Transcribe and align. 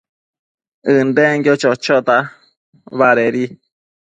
ënden 0.95 1.35
chochota 1.61 2.17
badedi 2.99 3.45